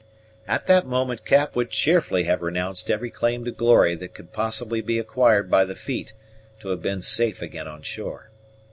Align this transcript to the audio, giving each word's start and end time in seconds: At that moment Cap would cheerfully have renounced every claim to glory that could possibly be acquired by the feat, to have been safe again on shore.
At 0.47 0.65
that 0.65 0.87
moment 0.87 1.25
Cap 1.25 1.55
would 1.55 1.69
cheerfully 1.69 2.23
have 2.23 2.41
renounced 2.41 2.89
every 2.89 3.11
claim 3.11 3.45
to 3.45 3.51
glory 3.51 3.93
that 3.97 4.15
could 4.15 4.33
possibly 4.33 4.81
be 4.81 4.97
acquired 4.97 5.47
by 5.47 5.63
the 5.63 5.75
feat, 5.75 6.13
to 6.61 6.69
have 6.69 6.81
been 6.81 7.03
safe 7.03 7.39
again 7.39 7.67
on 7.67 7.83
shore. 7.83 8.31